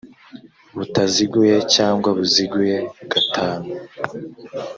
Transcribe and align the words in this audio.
butaziguye 0.75 1.55
cyangwa 1.75 2.09
buziguye 2.17 2.77
gatanu 3.11 3.67